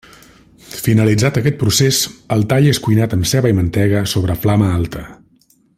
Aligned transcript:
Finalitzat 0.85 1.37
aquest 1.41 1.59
procés, 1.63 1.99
el 2.37 2.47
tall 2.53 2.71
és 2.71 2.81
cuinat 2.87 3.15
amb 3.19 3.29
ceba 3.33 3.55
i 3.55 3.59
mantega 3.61 4.03
sobre 4.15 4.39
flama 4.47 4.75
alta. 4.79 5.05